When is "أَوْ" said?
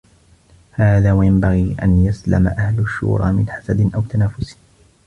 3.95-4.01